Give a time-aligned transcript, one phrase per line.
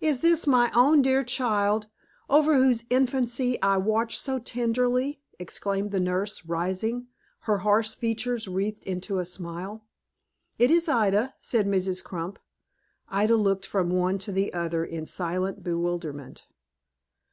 [0.00, 1.86] "Is this my own dear child,
[2.28, 7.06] over whose infancy I watched so tenderly?" exclaimed the nurse, rising,
[7.42, 9.86] her harsh features wreathed into a smile.
[10.58, 12.02] "It is Ida," said Mrs.
[12.02, 12.40] Crump.
[13.08, 16.48] Ida looked from one to the other in silent bewilderment.